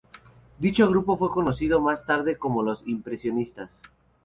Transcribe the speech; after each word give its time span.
Dicho 0.57 0.89
grupo 0.89 1.15
fue 1.15 1.29
conocido 1.29 1.79
más 1.79 2.03
tarde 2.07 2.35
como 2.35 2.63
"Los 2.63 2.87
impresionistas". 2.87 3.79